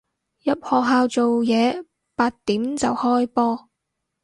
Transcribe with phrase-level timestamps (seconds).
[0.43, 3.69] 入學校做嘢，八點就開波